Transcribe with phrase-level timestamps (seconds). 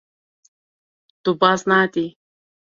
[1.23, 2.07] Tu baz nadî.